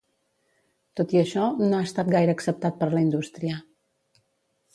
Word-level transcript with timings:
Tot 0.99 1.13
i 1.17 1.19
això, 1.21 1.43
no 1.59 1.79
ha 1.81 1.89
estat 1.89 2.09
gaire 2.15 2.35
acceptat 2.37 2.81
per 2.81 2.91
la 2.97 3.05
indústria. 3.09 3.61